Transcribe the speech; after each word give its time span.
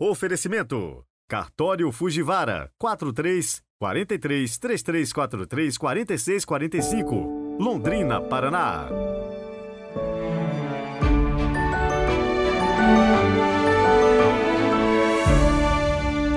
Oferecimento: 0.00 1.04
Cartório 1.28 1.92
Fujivara 1.92 2.68
43 2.80 3.62
43 3.78 4.58
3343 4.58 5.78
4645, 5.78 7.56
Londrina, 7.60 8.20
Paraná. 8.20 8.88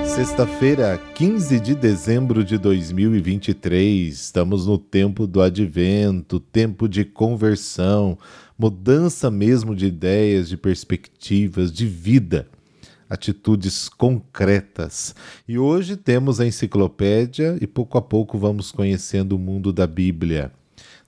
Sexta-feira, 0.05 0.99
15 1.15 1.59
de 1.59 1.73
dezembro 1.73 2.43
de 2.43 2.59
2023. 2.59 4.13
Estamos 4.13 4.67
no 4.67 4.77
tempo 4.77 5.25
do 5.25 5.41
advento, 5.41 6.39
tempo 6.39 6.87
de 6.87 7.03
conversão, 7.03 8.19
mudança 8.55 9.31
mesmo 9.31 9.75
de 9.75 9.87
ideias, 9.87 10.47
de 10.47 10.57
perspectivas, 10.57 11.71
de 11.71 11.87
vida, 11.87 12.47
atitudes 13.09 13.89
concretas. 13.89 15.15
E 15.47 15.57
hoje 15.57 15.95
temos 15.95 16.39
a 16.39 16.45
enciclopédia 16.45 17.57
e 17.61 17.67
pouco 17.67 17.97
a 17.97 18.01
pouco 18.01 18.37
vamos 18.37 18.71
conhecendo 18.71 19.35
o 19.35 19.39
mundo 19.39 19.71
da 19.71 19.87
Bíblia. 19.87 20.51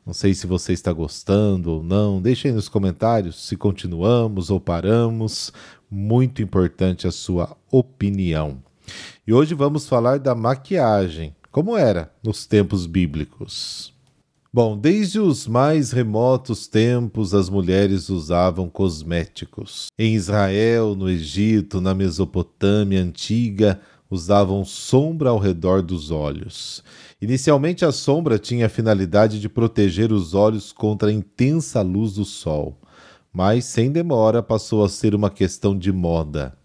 Não 0.06 0.14
sei 0.14 0.34
se 0.34 0.48
você 0.48 0.74
está 0.74 0.92
gostando 0.92 1.72
ou 1.72 1.84
não. 1.84 2.22
Deixe 2.22 2.48
aí 2.48 2.54
nos 2.54 2.68
comentários 2.68 3.46
se 3.48 3.56
continuamos 3.56 4.50
ou 4.50 4.60
paramos. 4.60 5.54
Muito 5.90 6.42
importante 6.42 7.08
a 7.08 7.12
sua 7.12 7.56
opinião. 7.70 8.58
E 9.28 9.34
hoje 9.34 9.54
vamos 9.54 9.88
falar 9.88 10.18
da 10.18 10.34
maquiagem, 10.34 11.36
como 11.52 11.78
era 11.78 12.12
nos 12.24 12.48
tempos 12.48 12.86
bíblicos. 12.88 13.94
Bom, 14.52 14.78
desde 14.78 15.20
os 15.20 15.48
mais 15.48 15.92
remotos 15.92 16.68
tempos, 16.68 17.34
as 17.34 17.50
mulheres 17.50 18.10
usavam 18.10 18.68
cosméticos. 18.68 19.88
Em 19.98 20.16
Israel, 20.16 20.96
no 20.96 21.10
Egito, 21.10 21.80
na 21.80 21.94
Mesopotâmia 21.94 23.02
antiga, 23.02 23.80
usavam 24.10 24.66
sombra 24.66 25.30
ao 25.30 25.38
redor 25.38 25.84
dos 25.84 26.10
olhos. 26.10 26.84
Inicialmente, 27.22 27.86
a 27.86 27.92
sombra 27.92 28.40
tinha 28.40 28.66
a 28.66 28.70
finalidade 28.70 29.40
de 29.40 29.48
proteger 29.48 30.12
os 30.12 30.34
olhos 30.34 30.72
contra 30.72 31.10
a 31.10 31.14
intensa 31.14 31.82
luz 31.82 32.14
do 32.14 32.26
sol, 32.26 32.80
mas 33.32 33.66
sem 33.66 33.92
demora 33.92 34.42
passou 34.42 34.84
a 34.84 34.90
ser 34.90 35.14
uma 35.14 35.30
questão 35.30 35.78
de 35.78 35.92
moda 35.92 36.58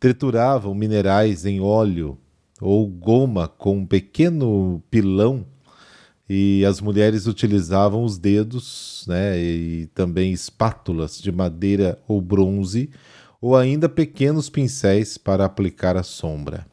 trituravam 0.00 0.74
minerais 0.74 1.44
em 1.44 1.60
óleo 1.60 2.18
ou 2.60 2.86
goma 2.86 3.48
com 3.48 3.78
um 3.78 3.86
pequeno 3.86 4.82
pilão 4.90 5.44
e 6.28 6.64
as 6.64 6.80
mulheres 6.80 7.26
utilizavam 7.26 8.04
os 8.04 8.18
dedos 8.18 9.04
né, 9.08 9.38
e 9.38 9.86
também 9.94 10.32
espátulas 10.32 11.18
de 11.18 11.32
madeira 11.32 11.98
ou 12.06 12.20
bronze 12.20 12.90
ou 13.40 13.56
ainda 13.56 13.88
pequenos 13.88 14.50
pincéis 14.50 15.16
para 15.16 15.44
aplicar 15.44 15.96
a 15.96 16.02
sombra. 16.02 16.66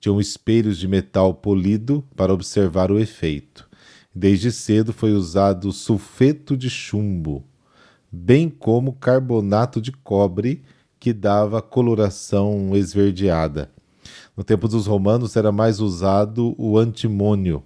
Tinham 0.00 0.20
espelhos 0.20 0.78
de 0.78 0.88
metal 0.88 1.34
polido 1.34 2.04
para 2.14 2.32
observar 2.32 2.90
o 2.90 2.98
efeito. 2.98 3.68
Desde 4.14 4.50
cedo 4.50 4.92
foi 4.92 5.12
usado 5.12 5.72
sulfeto 5.72 6.56
de 6.56 6.70
chumbo, 6.70 7.44
bem 8.10 8.48
como 8.48 8.94
carbonato 8.94 9.80
de 9.80 9.92
cobre 9.92 10.62
que 10.98 11.12
dava 11.12 11.60
coloração 11.60 12.74
esverdeada. 12.74 13.70
No 14.36 14.42
tempo 14.42 14.68
dos 14.68 14.86
romanos 14.86 15.36
era 15.36 15.52
mais 15.52 15.80
usado 15.80 16.54
o 16.56 16.78
antimônio. 16.78 17.62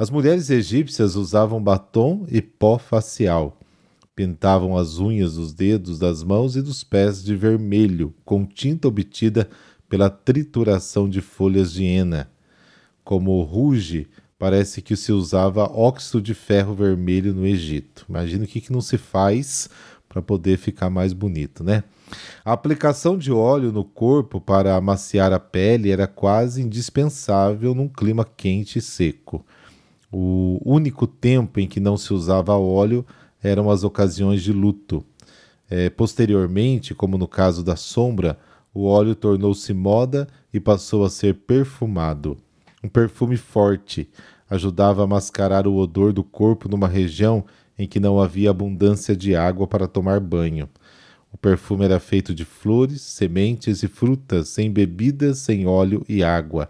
As 0.00 0.08
mulheres 0.08 0.48
egípcias 0.48 1.14
usavam 1.14 1.62
batom 1.62 2.24
e 2.30 2.40
pó 2.40 2.78
facial. 2.78 3.60
Pintavam 4.16 4.74
as 4.74 4.98
unhas 4.98 5.34
dos 5.34 5.52
dedos, 5.52 5.98
das 5.98 6.24
mãos 6.24 6.56
e 6.56 6.62
dos 6.62 6.82
pés 6.82 7.22
de 7.22 7.36
vermelho, 7.36 8.14
com 8.24 8.46
tinta 8.46 8.88
obtida 8.88 9.46
pela 9.90 10.08
trituração 10.08 11.06
de 11.06 11.20
folhas 11.20 11.70
de 11.70 11.84
hena. 11.84 12.30
Como 13.04 13.42
ruge, 13.42 14.08
parece 14.38 14.80
que 14.80 14.96
se 14.96 15.12
usava 15.12 15.64
óxido 15.64 16.22
de 16.22 16.32
ferro 16.32 16.72
vermelho 16.74 17.34
no 17.34 17.46
Egito. 17.46 18.06
Imagina 18.08 18.44
o 18.44 18.48
que, 18.48 18.62
que 18.62 18.72
não 18.72 18.80
se 18.80 18.96
faz 18.96 19.68
para 20.08 20.22
poder 20.22 20.56
ficar 20.56 20.88
mais 20.88 21.12
bonito, 21.12 21.62
né? 21.62 21.84
A 22.42 22.52
aplicação 22.52 23.18
de 23.18 23.30
óleo 23.30 23.70
no 23.70 23.84
corpo 23.84 24.40
para 24.40 24.76
amaciar 24.76 25.30
a 25.30 25.38
pele 25.38 25.90
era 25.90 26.06
quase 26.06 26.62
indispensável 26.62 27.74
num 27.74 27.86
clima 27.86 28.24
quente 28.24 28.78
e 28.78 28.82
seco. 28.82 29.44
O 30.10 30.60
único 30.64 31.06
tempo 31.06 31.60
em 31.60 31.68
que 31.68 31.78
não 31.78 31.96
se 31.96 32.12
usava 32.12 32.56
óleo 32.56 33.06
eram 33.42 33.70
as 33.70 33.84
ocasiões 33.84 34.42
de 34.42 34.52
luto. 34.52 35.04
É, 35.68 35.88
posteriormente, 35.88 36.94
como 36.94 37.16
no 37.16 37.28
caso 37.28 37.62
da 37.62 37.76
sombra, 37.76 38.38
o 38.74 38.86
óleo 38.86 39.14
tornou-se 39.14 39.72
moda 39.72 40.26
e 40.52 40.58
passou 40.58 41.04
a 41.04 41.10
ser 41.10 41.34
perfumado. 41.34 42.36
Um 42.82 42.88
perfume 42.88 43.36
forte 43.36 44.08
ajudava 44.48 45.04
a 45.04 45.06
mascarar 45.06 45.66
o 45.66 45.76
odor 45.76 46.12
do 46.12 46.24
corpo 46.24 46.68
numa 46.68 46.88
região 46.88 47.44
em 47.78 47.86
que 47.86 48.00
não 48.00 48.20
havia 48.20 48.50
abundância 48.50 49.16
de 49.16 49.34
água 49.34 49.66
para 49.66 49.86
tomar 49.86 50.18
banho. 50.18 50.68
O 51.32 51.38
perfume 51.38 51.84
era 51.84 52.00
feito 52.00 52.34
de 52.34 52.44
flores, 52.44 53.00
sementes 53.00 53.82
e 53.82 53.88
frutas, 53.88 54.48
sem 54.48 54.70
bebidas, 54.70 55.38
sem 55.38 55.66
óleo 55.66 56.04
e 56.08 56.24
água. 56.24 56.68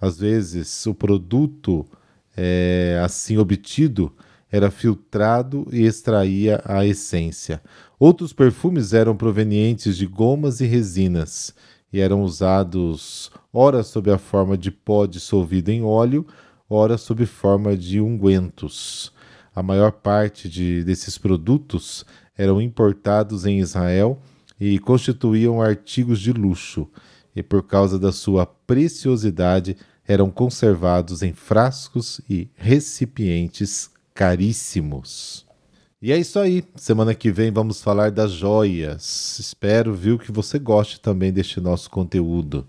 Às 0.00 0.18
vezes, 0.18 0.84
o 0.86 0.94
produto 0.94 1.86
é, 2.36 3.00
assim 3.02 3.38
obtido 3.38 4.12
era 4.50 4.70
filtrado 4.70 5.66
e 5.72 5.84
extraía 5.84 6.62
a 6.64 6.84
essência. 6.84 7.60
Outros 7.98 8.32
perfumes 8.32 8.92
eram 8.92 9.16
provenientes 9.16 9.96
de 9.96 10.06
gomas 10.06 10.60
e 10.60 10.66
resinas 10.66 11.54
e 11.92 12.00
eram 12.00 12.22
usados 12.22 13.30
ora 13.52 13.82
sob 13.82 14.10
a 14.10 14.18
forma 14.18 14.56
de 14.56 14.70
pó 14.70 15.06
dissolvido 15.06 15.70
em 15.70 15.82
óleo, 15.82 16.26
ora 16.68 16.98
sob 16.98 17.24
forma 17.24 17.76
de 17.76 18.00
ungüentos. 18.00 19.12
A 19.54 19.62
maior 19.62 19.92
parte 19.92 20.48
de, 20.48 20.84
desses 20.84 21.16
produtos 21.16 22.04
eram 22.36 22.60
importados 22.60 23.46
em 23.46 23.58
Israel 23.58 24.20
e 24.60 24.78
constituíam 24.78 25.62
artigos 25.62 26.20
de 26.20 26.32
luxo, 26.32 26.88
e 27.34 27.42
por 27.42 27.62
causa 27.62 27.98
da 27.98 28.12
sua 28.12 28.46
preciosidade 28.46 29.76
eram 30.06 30.30
conservados 30.30 31.22
em 31.22 31.32
frascos 31.32 32.20
e 32.28 32.48
recipientes 32.54 33.90
caríssimos. 34.14 35.46
E 36.00 36.12
é 36.12 36.18
isso 36.18 36.38
aí. 36.38 36.64
Semana 36.76 37.14
que 37.14 37.30
vem 37.30 37.50
vamos 37.50 37.82
falar 37.82 38.10
das 38.10 38.32
joias. 38.32 39.38
Espero, 39.38 39.94
viu, 39.94 40.18
que 40.18 40.30
você 40.30 40.58
goste 40.58 41.00
também 41.00 41.32
deste 41.32 41.60
nosso 41.60 41.90
conteúdo. 41.90 42.66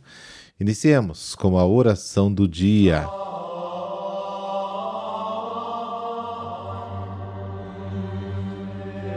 Iniciemos 0.60 1.36
com 1.36 1.58
a 1.58 1.66
oração 1.66 2.34
do 2.34 2.48
dia. 2.48 3.06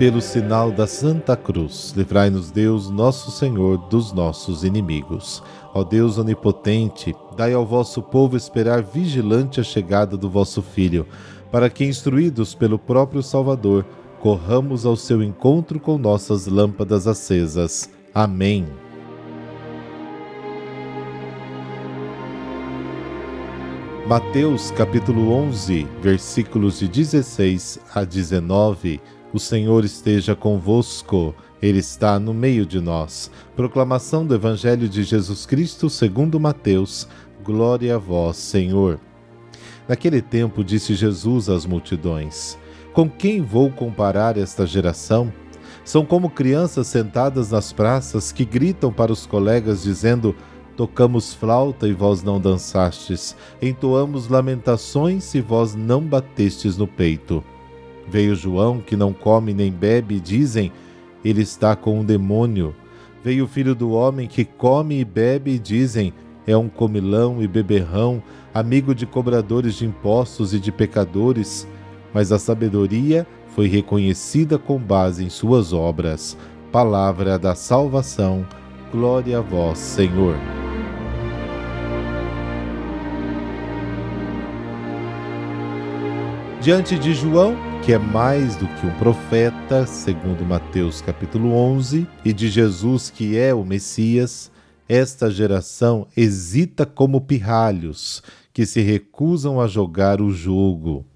pelo 0.00 0.22
sinal 0.22 0.72
da 0.72 0.86
Santa 0.86 1.36
Cruz, 1.36 1.92
livrai-nos 1.94 2.50
Deus, 2.50 2.88
nosso 2.88 3.30
Senhor, 3.30 3.76
dos 3.76 4.14
nossos 4.14 4.64
inimigos. 4.64 5.42
Ó 5.74 5.84
Deus 5.84 6.16
onipotente, 6.16 7.14
dai 7.40 7.54
ao 7.54 7.64
vosso 7.64 8.02
povo 8.02 8.36
esperar 8.36 8.82
vigilante 8.82 9.60
a 9.60 9.64
chegada 9.64 10.14
do 10.14 10.28
vosso 10.28 10.60
Filho, 10.60 11.06
para 11.50 11.70
que, 11.70 11.86
instruídos 11.86 12.54
pelo 12.54 12.78
próprio 12.78 13.22
Salvador, 13.22 13.86
corramos 14.20 14.84
ao 14.84 14.94
seu 14.94 15.22
encontro 15.22 15.80
com 15.80 15.96
nossas 15.96 16.46
lâmpadas 16.46 17.06
acesas. 17.06 17.88
Amém. 18.14 18.66
Mateus 24.06 24.70
capítulo 24.72 25.32
11, 25.32 25.88
versículos 26.02 26.78
de 26.78 26.88
16 26.88 27.80
a 27.94 28.04
19 28.04 29.00
o 29.32 29.38
Senhor 29.38 29.84
esteja 29.84 30.34
convosco, 30.34 31.34
Ele 31.62 31.78
está 31.78 32.18
no 32.18 32.34
meio 32.34 32.66
de 32.66 32.80
nós. 32.80 33.30
Proclamação 33.54 34.26
do 34.26 34.34
Evangelho 34.34 34.88
de 34.88 35.04
Jesus 35.04 35.46
Cristo 35.46 35.88
segundo 35.88 36.40
Mateus. 36.40 37.06
Glória 37.42 37.94
a 37.94 37.98
vós, 37.98 38.36
Senhor. 38.36 39.00
Naquele 39.88 40.20
tempo 40.20 40.62
disse 40.62 40.94
Jesus 40.94 41.48
às 41.48 41.64
multidões: 41.64 42.58
Com 42.92 43.08
quem 43.08 43.40
vou 43.40 43.70
comparar 43.70 44.36
esta 44.36 44.66
geração? 44.66 45.32
São 45.82 46.04
como 46.04 46.28
crianças 46.28 46.86
sentadas 46.86 47.50
nas 47.50 47.72
praças 47.72 48.30
que 48.30 48.44
gritam 48.44 48.92
para 48.92 49.10
os 49.10 49.24
colegas 49.24 49.82
dizendo: 49.82 50.36
Tocamos 50.76 51.32
flauta 51.32 51.88
e 51.88 51.94
vós 51.94 52.22
não 52.22 52.38
dançastes, 52.38 53.34
entoamos 53.60 54.28
lamentações 54.28 55.34
e 55.34 55.40
vós 55.40 55.74
não 55.74 56.02
batestes 56.02 56.76
no 56.76 56.86
peito. 56.86 57.42
Veio 58.06 58.34
João, 58.34 58.80
que 58.80 58.96
não 58.96 59.14
come 59.14 59.54
nem 59.54 59.72
bebe, 59.72 60.16
e 60.16 60.20
dizem: 60.20 60.70
Ele 61.24 61.40
está 61.40 61.74
com 61.74 62.00
um 62.00 62.04
demônio. 62.04 62.74
Veio 63.24 63.44
o 63.44 63.48
filho 63.48 63.74
do 63.74 63.92
homem, 63.92 64.26
que 64.26 64.44
come 64.44 65.00
e 65.00 65.04
bebe, 65.04 65.52
e 65.52 65.58
dizem: 65.58 66.12
É 66.46 66.56
um 66.56 66.68
comilão 66.68 67.42
e 67.42 67.46
beberrão, 67.46 68.22
amigo 68.52 68.94
de 68.94 69.06
cobradores 69.06 69.74
de 69.74 69.86
impostos 69.86 70.54
e 70.54 70.60
de 70.60 70.72
pecadores. 70.72 71.66
Mas 72.12 72.32
a 72.32 72.38
sabedoria 72.38 73.26
foi 73.54 73.68
reconhecida 73.68 74.58
com 74.58 74.78
base 74.78 75.24
em 75.24 75.30
suas 75.30 75.72
obras. 75.72 76.36
Palavra 76.72 77.38
da 77.38 77.54
salvação. 77.54 78.46
Glória 78.92 79.38
a 79.38 79.40
vós, 79.40 79.78
Senhor. 79.78 80.36
Diante 86.60 86.98
de 86.98 87.14
João, 87.14 87.56
que 87.82 87.92
é 87.92 87.98
mais 87.98 88.54
do 88.54 88.66
que 88.66 88.86
um 88.86 88.90
profeta, 88.98 89.86
segundo 89.86 90.44
Mateus 90.44 91.00
capítulo 91.00 91.54
11, 91.54 92.06
e 92.22 92.34
de 92.34 92.48
Jesus, 92.48 93.08
que 93.08 93.38
é 93.38 93.54
o 93.54 93.64
Messias, 93.64 94.50
esta 94.90 95.30
geração 95.30 96.08
hesita 96.16 96.84
como 96.84 97.20
pirralhos 97.20 98.24
que 98.52 98.66
se 98.66 98.80
recusam 98.80 99.60
a 99.60 99.68
jogar 99.68 100.20
o 100.20 100.32
jogo. 100.32 101.06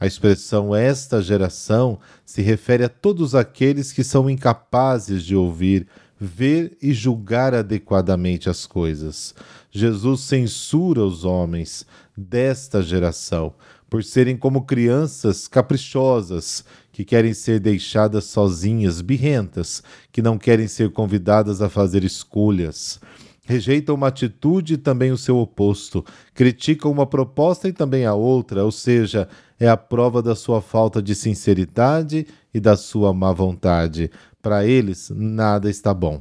A 0.00 0.06
expressão 0.06 0.74
esta 0.74 1.20
geração 1.20 1.98
se 2.24 2.40
refere 2.40 2.84
a 2.84 2.88
todos 2.88 3.34
aqueles 3.34 3.92
que 3.92 4.02
são 4.02 4.30
incapazes 4.30 5.22
de 5.22 5.36
ouvir, 5.36 5.86
ver 6.18 6.78
e 6.80 6.94
julgar 6.94 7.52
adequadamente 7.52 8.48
as 8.48 8.64
coisas. 8.64 9.34
Jesus 9.70 10.22
censura 10.22 11.02
os 11.04 11.26
homens 11.26 11.84
desta 12.16 12.82
geração 12.82 13.52
por 13.90 14.02
serem 14.02 14.38
como 14.38 14.64
crianças 14.64 15.46
caprichosas 15.46 16.64
que 16.98 17.04
querem 17.04 17.32
ser 17.32 17.60
deixadas 17.60 18.24
sozinhas, 18.24 19.00
birrentas, 19.00 19.84
que 20.10 20.20
não 20.20 20.36
querem 20.36 20.66
ser 20.66 20.90
convidadas 20.90 21.62
a 21.62 21.68
fazer 21.68 22.02
escolhas. 22.02 22.98
Rejeitam 23.44 23.94
uma 23.94 24.08
atitude 24.08 24.74
e 24.74 24.76
também 24.76 25.12
o 25.12 25.16
seu 25.16 25.38
oposto, 25.38 26.04
criticam 26.34 26.90
uma 26.90 27.06
proposta 27.06 27.68
e 27.68 27.72
também 27.72 28.04
a 28.04 28.14
outra, 28.14 28.64
ou 28.64 28.72
seja, 28.72 29.28
é 29.60 29.68
a 29.68 29.76
prova 29.76 30.20
da 30.20 30.34
sua 30.34 30.60
falta 30.60 31.00
de 31.00 31.14
sinceridade 31.14 32.26
e 32.52 32.58
da 32.58 32.76
sua 32.76 33.14
má 33.14 33.30
vontade. 33.32 34.10
Para 34.42 34.66
eles, 34.66 35.08
nada 35.14 35.70
está 35.70 35.94
bom. 35.94 36.20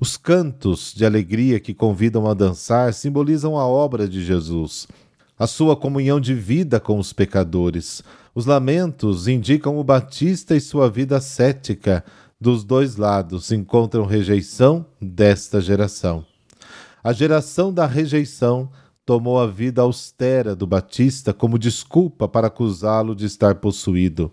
Os 0.00 0.16
cantos 0.16 0.94
de 0.96 1.04
alegria 1.04 1.60
que 1.60 1.74
convidam 1.74 2.26
a 2.26 2.32
dançar 2.32 2.94
simbolizam 2.94 3.58
a 3.58 3.66
obra 3.66 4.08
de 4.08 4.24
Jesus 4.24 4.88
a 5.38 5.46
sua 5.46 5.76
comunhão 5.76 6.20
de 6.20 6.34
vida 6.34 6.80
com 6.80 6.98
os 6.98 7.12
pecadores. 7.12 8.02
Os 8.34 8.46
lamentos 8.46 9.28
indicam 9.28 9.78
o 9.78 9.84
Batista 9.84 10.56
e 10.56 10.60
sua 10.60 10.88
vida 10.88 11.20
cética. 11.20 12.04
Dos 12.40 12.64
dois 12.64 12.96
lados 12.96 13.52
encontram 13.52 14.04
rejeição 14.04 14.86
desta 15.00 15.60
geração. 15.60 16.24
A 17.02 17.12
geração 17.12 17.72
da 17.72 17.86
rejeição 17.86 18.70
tomou 19.04 19.38
a 19.38 19.46
vida 19.46 19.82
austera 19.82 20.56
do 20.56 20.66
Batista 20.66 21.32
como 21.32 21.58
desculpa 21.58 22.26
para 22.26 22.48
acusá-lo 22.48 23.14
de 23.14 23.24
estar 23.24 23.54
possuído. 23.56 24.30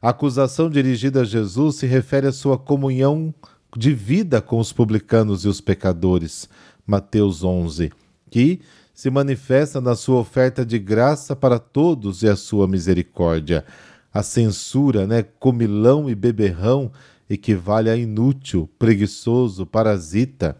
A 0.00 0.10
acusação 0.10 0.70
dirigida 0.70 1.22
a 1.22 1.24
Jesus 1.24 1.76
se 1.76 1.86
refere 1.86 2.28
à 2.28 2.32
sua 2.32 2.56
comunhão 2.56 3.34
de 3.76 3.92
vida 3.92 4.40
com 4.40 4.58
os 4.58 4.72
publicanos 4.72 5.44
e 5.44 5.48
os 5.48 5.60
pecadores. 5.60 6.48
Mateus 6.86 7.42
11, 7.42 7.90
que 8.30 8.60
se 8.94 9.10
manifesta 9.10 9.80
na 9.80 9.96
sua 9.96 10.20
oferta 10.20 10.64
de 10.64 10.78
graça 10.78 11.34
para 11.34 11.58
todos 11.58 12.22
e 12.22 12.28
a 12.28 12.36
sua 12.36 12.68
misericórdia. 12.68 13.64
A 14.12 14.22
censura, 14.22 15.04
né, 15.06 15.24
comilão 15.40 16.08
e 16.08 16.14
beberrão, 16.14 16.92
equivale 17.28 17.90
a 17.90 17.96
inútil, 17.96 18.70
preguiçoso, 18.78 19.66
parasita. 19.66 20.56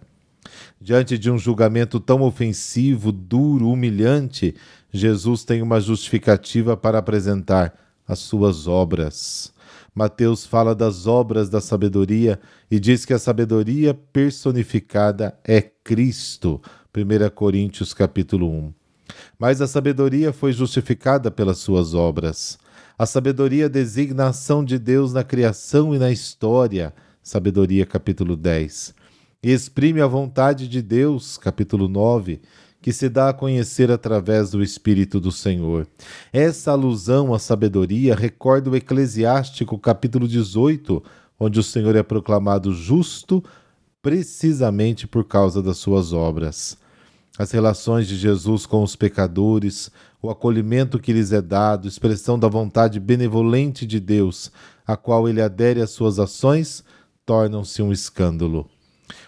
Diante 0.80 1.16
de 1.16 1.30
um 1.30 1.38
julgamento 1.38 2.00
tão 2.00 2.22
ofensivo, 2.22 3.12
duro, 3.12 3.70
humilhante, 3.70 4.56
Jesus 4.92 5.44
tem 5.44 5.62
uma 5.62 5.80
justificativa 5.80 6.76
para 6.76 6.98
apresentar 6.98 7.72
as 8.06 8.18
suas 8.18 8.66
obras. 8.66 9.54
Mateus 9.94 10.44
fala 10.44 10.74
das 10.74 11.06
obras 11.06 11.48
da 11.48 11.60
sabedoria 11.60 12.40
e 12.68 12.80
diz 12.80 13.04
que 13.04 13.14
a 13.14 13.18
sabedoria 13.18 13.94
personificada 13.94 15.38
é 15.44 15.62
Cristo. 15.62 16.60
1 16.96 17.28
Coríntios 17.34 17.92
capítulo 17.92 18.48
1. 18.48 18.72
Mas 19.36 19.60
a 19.60 19.66
sabedoria 19.66 20.32
foi 20.32 20.52
justificada 20.52 21.28
pelas 21.28 21.58
suas 21.58 21.92
obras. 21.92 22.56
A 22.96 23.04
sabedoria 23.04 23.68
designa 23.68 24.26
a 24.26 24.28
ação 24.28 24.64
de 24.64 24.78
Deus 24.78 25.12
na 25.12 25.24
criação 25.24 25.92
e 25.92 25.98
na 25.98 26.12
história. 26.12 26.94
Sabedoria 27.20 27.84
capítulo 27.84 28.36
10. 28.36 28.94
E 29.42 29.50
exprime 29.50 30.00
a 30.00 30.06
vontade 30.06 30.68
de 30.68 30.80
Deus, 30.80 31.36
capítulo 31.36 31.88
9, 31.88 32.40
que 32.80 32.92
se 32.92 33.08
dá 33.08 33.30
a 33.30 33.34
conhecer 33.34 33.90
através 33.90 34.52
do 34.52 34.62
Espírito 34.62 35.18
do 35.18 35.32
Senhor. 35.32 35.88
Essa 36.32 36.70
alusão 36.70 37.34
à 37.34 37.40
sabedoria 37.40 38.14
recorda 38.14 38.70
o 38.70 38.76
Eclesiástico, 38.76 39.76
capítulo 39.80 40.28
18, 40.28 41.02
onde 41.40 41.58
o 41.58 41.62
Senhor 41.62 41.96
é 41.96 42.04
proclamado 42.04 42.72
justo 42.72 43.42
precisamente 44.00 45.08
por 45.08 45.24
causa 45.24 45.60
das 45.60 45.78
suas 45.78 46.12
obras 46.12 46.78
as 47.38 47.50
relações 47.50 48.06
de 48.06 48.16
Jesus 48.16 48.64
com 48.64 48.82
os 48.82 48.94
pecadores, 48.94 49.90
o 50.22 50.30
acolhimento 50.30 50.98
que 50.98 51.12
lhes 51.12 51.32
é 51.32 51.42
dado, 51.42 51.88
expressão 51.88 52.38
da 52.38 52.48
vontade 52.48 53.00
benevolente 53.00 53.84
de 53.84 53.98
Deus, 53.98 54.52
a 54.86 54.96
qual 54.96 55.28
ele 55.28 55.42
adere 55.42 55.80
às 55.80 55.90
suas 55.90 56.18
ações, 56.18 56.84
tornam-se 57.26 57.82
um 57.82 57.92
escândalo. 57.92 58.68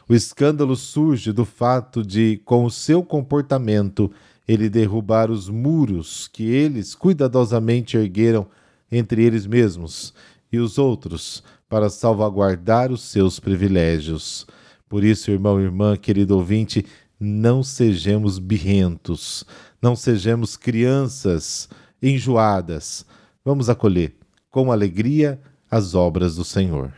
O 0.08 0.14
escândalo 0.14 0.76
surge 0.76 1.32
do 1.32 1.44
fato 1.44 2.03
de, 2.05 2.41
com 2.44 2.64
o 2.64 2.70
seu 2.70 3.03
comportamento, 3.03 4.11
ele 4.47 4.70
derrubar 4.70 5.31
os 5.31 5.49
muros 5.49 6.29
que 6.29 6.44
eles 6.44 6.94
cuidadosamente 6.94 7.97
ergueram 7.97 8.47
entre 8.91 9.25
eles 9.25 9.47
mesmos 9.47 10.14
e 10.52 10.59
os 10.59 10.79
outros 10.79 11.43
para 11.69 11.91
salvaguardar 11.91 12.93
os 12.93 13.02
seus 13.02 13.41
privilégios. 13.41 14.47
Por 14.88 15.02
isso, 15.02 15.32
irmão 15.32 15.61
e 15.61 15.64
irmã, 15.64 15.97
querido 15.97 16.37
ouvinte, 16.37 16.87
não 17.19 17.63
sejamos 17.63 18.39
birrentos, 18.39 19.45
não 19.81 19.97
sejamos 19.97 20.57
crianças 20.57 21.69
enjoadas. 22.03 23.07
Vamos 23.45 23.71
acolher 23.71 24.15
com 24.51 24.71
alegria 24.71 25.41
as 25.71 25.95
obras 25.95 26.37
do 26.37 26.45
Senhor. 26.45 26.93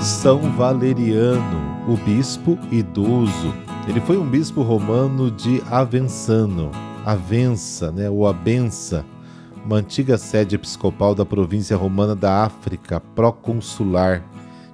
São 0.00 0.38
Valeriano, 0.56 1.88
o 1.88 1.96
bispo 1.96 2.58
idoso. 2.70 3.54
Ele 3.88 4.00
foi 4.00 4.16
um 4.16 4.28
bispo 4.28 4.62
romano 4.62 5.30
de 5.30 5.62
Avensano, 5.70 6.70
Avença, 7.04 7.90
né, 7.90 8.08
ou 8.10 8.26
Abença, 8.26 9.04
uma 9.64 9.76
antiga 9.76 10.18
sede 10.18 10.56
episcopal 10.56 11.14
da 11.14 11.24
província 11.24 11.76
romana 11.76 12.14
da 12.16 12.44
África, 12.44 13.00
proconsular, 13.00 14.24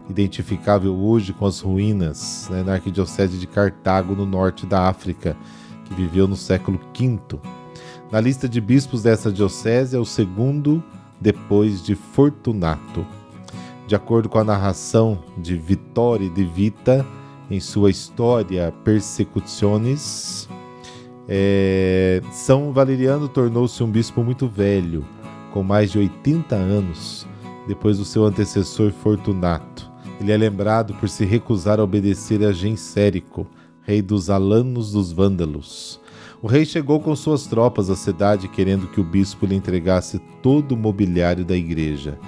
identificável 0.09 0.95
hoje 0.97 1.35
com 1.35 1.45
as 1.45 1.61
ruínas 1.61 2.49
né, 2.51 2.63
na 2.63 2.75
arquidiocese 2.75 3.37
de 3.39 3.47
Cartago, 3.47 4.15
no 4.15 4.25
norte 4.25 4.65
da 4.65 4.89
África, 4.89 5.37
que 5.85 5.95
viveu 5.95 6.27
no 6.27 6.37
século 6.37 6.81
V. 6.99 7.39
Na 8.11 8.21
lista 8.21 8.49
de 8.49 8.61
bispos 8.61 9.03
dessa 9.03 9.31
diocese 9.31 9.95
é 9.95 9.99
o 9.99 10.05
segundo 10.05 10.83
depois 11.21 11.83
de 11.83 11.95
Fortunato. 11.95 13.07
De 13.87 13.95
acordo 13.95 14.29
com 14.29 14.39
a 14.39 14.45
narração 14.45 15.19
de 15.37 15.57
Vittore 15.57 16.31
de 16.31 16.45
Vita 16.45 17.05
em 17.51 17.61
sua 17.61 17.91
História 17.91 18.73
Persecutionis, 18.85 20.49
é, 21.29 22.23
São 22.33 22.73
Valeriano 22.73 23.29
tornou-se 23.29 23.83
um 23.83 23.91
bispo 23.91 24.25
muito 24.25 24.49
velho, 24.49 25.05
com 25.53 25.63
mais 25.63 25.93
de 25.93 25.99
80 25.99 26.55
anos, 26.57 27.27
depois 27.67 27.99
do 27.99 28.05
seu 28.05 28.25
antecessor 28.25 28.91
Fortunato. 28.93 29.91
Ele 30.19 30.33
é 30.33 30.37
lembrado 30.37 30.95
por 30.95 31.09
se 31.09 31.27
recusar 31.27 31.79
a 31.79 31.85
obedecer 31.85 32.43
a 32.43 32.51
Gensérico, 32.51 33.47
rei 33.83 34.01
dos 34.01 34.31
Alanos 34.31 34.93
dos 34.93 35.13
Vândalos. 35.13 36.01
O 36.41 36.47
rei 36.47 36.65
chegou 36.65 36.99
com 36.99 37.15
suas 37.15 37.47
tropas 37.47 37.91
à 37.91 37.97
cidade 37.97 38.49
querendo 38.49 38.87
que 38.87 39.01
o 39.01 39.05
bispo 39.05 39.45
lhe 39.45 39.55
entregasse 39.55 40.19
todo 40.43 40.73
o 40.73 40.77
mobiliário 40.77 41.45
da 41.45 41.57
igreja. 41.57 42.19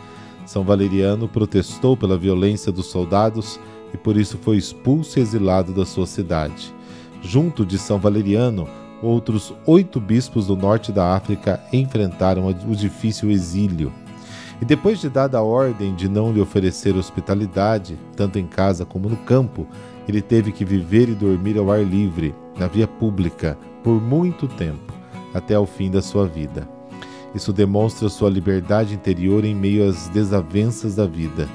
São 0.45 0.63
Valeriano 0.63 1.29
protestou 1.29 1.97
pela 1.97 2.19
violência 2.19 2.71
dos 2.71 2.87
soldados 2.87 3.59
e 3.95 3.97
por 3.97 4.17
isso 4.17 4.37
foi 4.39 4.57
expulso 4.57 5.19
e 5.19 5.23
exilado 5.23 5.73
da 5.73 5.87
sua 5.87 6.07
cidade. 6.07 6.75
Junto 7.23 7.65
de 7.65 7.79
São 7.79 7.99
Valeriano, 7.99 8.69
outros 9.03 9.55
oito 9.67 10.01
bispos 10.01 10.47
do 10.47 10.57
norte 10.57 10.93
da 10.93 11.15
África 11.15 11.61
enfrentaram 11.73 12.47
o 12.47 12.75
difícil 12.75 13.31
exílio. 13.31 13.93
E 14.61 14.65
depois 14.65 15.01
de 15.01 15.09
dada 15.09 15.39
a 15.39 15.43
ordem 15.43 15.95
de 15.95 16.09
não 16.09 16.33
lhe 16.33 16.41
oferecer 16.41 16.95
hospitalidade, 16.95 17.99
tanto 18.15 18.39
em 18.39 18.47
casa 18.47 18.85
como 18.85 19.09
no 19.09 19.17
campo, 19.17 19.67
ele 20.07 20.21
teve 20.21 20.53
que 20.53 20.65
viver 20.65 21.09
e 21.09 21.15
dormir 21.15 21.57
ao 21.57 21.71
ar 21.71 21.83
livre, 21.83 22.35
na 22.59 22.67
via 22.67 22.87
pública, 22.87 23.57
por 23.83 24.01
muito 24.01 24.47
tempo, 24.47 24.93
até 25.33 25.55
ao 25.55 25.65
fim 25.65 25.91
da 25.91 26.03
sua 26.03 26.27
vida. 26.27 26.69
Isso 27.35 27.53
demonstra 27.53 28.09
sua 28.09 28.29
liberdade 28.29 28.95
interior 28.95 29.45
em 29.45 29.55
meio 29.55 29.89
às 29.89 30.09
desavenças 30.09 30.97
da 30.97 31.07
vida. 31.07 31.49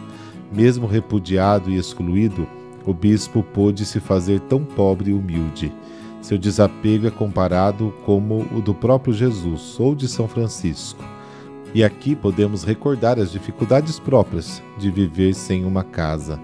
Mesmo 0.51 0.87
repudiado 0.87 1.69
e 1.69 1.77
excluído, 1.77 2.47
o 2.85 2.93
bispo 2.93 3.43
pôde 3.43 3.85
se 3.85 3.99
fazer 3.99 4.39
tão 4.41 4.63
pobre 4.63 5.11
e 5.11 5.13
humilde. 5.13 5.71
Seu 6.25 6.39
desapego 6.39 7.05
é 7.05 7.11
comparado 7.11 7.93
como 8.03 8.47
o 8.51 8.59
do 8.59 8.73
próprio 8.73 9.13
Jesus 9.13 9.79
ou 9.79 9.93
de 9.93 10.07
São 10.07 10.27
Francisco. 10.27 11.03
E 11.71 11.83
aqui 11.83 12.15
podemos 12.15 12.63
recordar 12.63 13.19
as 13.19 13.31
dificuldades 13.31 13.99
próprias 13.99 14.59
de 14.75 14.89
viver 14.89 15.35
sem 15.35 15.63
uma 15.63 15.83
casa. 15.83 16.41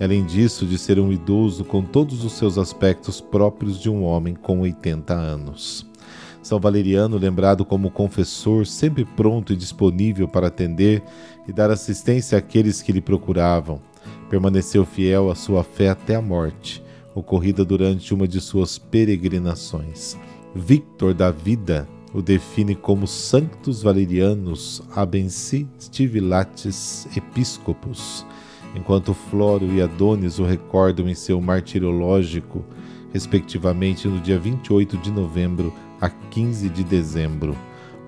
Além 0.00 0.26
disso, 0.26 0.66
de 0.66 0.76
ser 0.76 0.98
um 0.98 1.12
idoso 1.12 1.64
com 1.64 1.80
todos 1.80 2.24
os 2.24 2.32
seus 2.32 2.58
aspectos 2.58 3.20
próprios 3.20 3.78
de 3.78 3.88
um 3.88 4.02
homem 4.02 4.34
com 4.34 4.62
80 4.62 5.14
anos. 5.14 5.86
São 6.42 6.58
Valeriano, 6.58 7.16
lembrado 7.16 7.64
como 7.64 7.88
confessor, 7.88 8.66
sempre 8.66 9.04
pronto 9.04 9.52
e 9.52 9.56
disponível 9.56 10.26
para 10.26 10.48
atender 10.48 11.04
e 11.46 11.52
dar 11.52 11.70
assistência 11.70 12.36
àqueles 12.36 12.82
que 12.82 12.90
lhe 12.90 13.00
procuravam, 13.00 13.80
permaneceu 14.28 14.84
fiel 14.84 15.30
à 15.30 15.36
sua 15.36 15.62
fé 15.62 15.88
até 15.88 16.16
a 16.16 16.20
morte, 16.20 16.82
ocorrida 17.20 17.64
durante 17.64 18.12
uma 18.12 18.26
de 18.26 18.40
suas 18.40 18.78
peregrinações. 18.78 20.16
Victor 20.54 21.14
da 21.14 21.30
Vida 21.30 21.88
o 22.12 22.20
define 22.20 22.74
como 22.74 23.06
Sanctus 23.06 23.82
Valerianus 23.82 24.82
Abensi 24.94 25.68
Stivilates 25.78 27.06
Episcopus, 27.16 28.26
enquanto 28.74 29.14
Floro 29.14 29.66
e 29.66 29.80
Adonis 29.80 30.38
o 30.38 30.44
recordam 30.44 31.08
em 31.08 31.14
seu 31.14 31.40
martirológico, 31.40 32.64
respectivamente 33.12 34.08
no 34.08 34.20
dia 34.20 34.38
28 34.38 34.96
de 34.98 35.10
novembro 35.10 35.72
a 36.00 36.08
15 36.08 36.68
de 36.68 36.82
dezembro. 36.82 37.56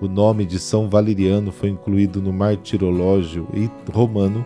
O 0.01 0.07
nome 0.07 0.45
de 0.45 0.59
São 0.59 0.89
Valeriano 0.89 1.51
foi 1.51 1.69
incluído 1.69 2.21
no 2.21 2.33
martirológio 2.33 3.47
romano 3.93 4.45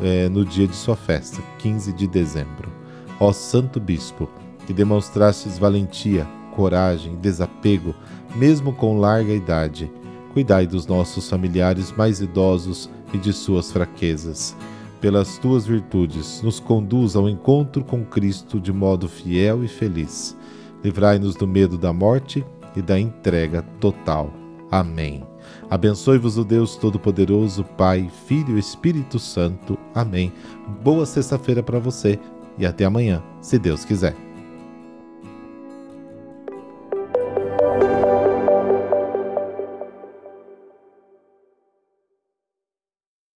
é, 0.00 0.28
no 0.28 0.44
dia 0.44 0.66
de 0.66 0.74
sua 0.74 0.96
festa, 0.96 1.42
15 1.58 1.92
de 1.92 2.06
dezembro. 2.06 2.75
Ó 3.18 3.32
Santo 3.32 3.80
Bispo, 3.80 4.28
que 4.66 4.72
demonstrastes 4.72 5.58
valentia, 5.58 6.26
coragem, 6.54 7.16
desapego, 7.16 7.94
mesmo 8.34 8.72
com 8.72 8.98
larga 8.98 9.32
idade, 9.32 9.90
cuidai 10.32 10.66
dos 10.66 10.86
nossos 10.86 11.28
familiares 11.28 11.92
mais 11.92 12.20
idosos 12.20 12.90
e 13.14 13.18
de 13.18 13.32
suas 13.32 13.72
fraquezas. 13.72 14.56
Pelas 15.00 15.38
tuas 15.38 15.66
virtudes, 15.66 16.42
nos 16.42 16.58
conduz 16.58 17.16
ao 17.16 17.28
encontro 17.28 17.84
com 17.84 18.04
Cristo 18.04 18.58
de 18.58 18.72
modo 18.72 19.08
fiel 19.08 19.64
e 19.64 19.68
feliz. 19.68 20.36
Livrai-nos 20.82 21.34
do 21.36 21.46
medo 21.46 21.78
da 21.78 21.92
morte 21.92 22.44
e 22.74 22.82
da 22.82 22.98
entrega 22.98 23.62
total. 23.80 24.30
Amém. 24.70 25.22
Abençoe-vos 25.70 26.36
o 26.38 26.44
Deus 26.44 26.76
Todo-Poderoso, 26.76 27.64
Pai, 27.64 28.10
Filho 28.26 28.56
e 28.56 28.60
Espírito 28.60 29.18
Santo. 29.18 29.78
Amém. 29.94 30.32
Boa 30.82 31.06
sexta-feira 31.06 31.62
para 31.62 31.78
você 31.78 32.18
e 32.58 32.66
até 32.66 32.84
amanhã, 32.84 33.22
se 33.40 33.58
Deus 33.58 33.84
quiser. 33.84 34.25